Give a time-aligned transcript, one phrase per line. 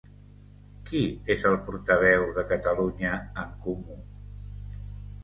[0.85, 1.01] Qui
[1.33, 3.13] és el portaveu de Catalunya
[3.43, 3.99] en Comú?